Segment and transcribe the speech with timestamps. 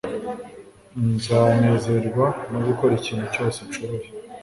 [1.11, 4.07] Nzanezezwa no gukora ikintu cyose nshoboye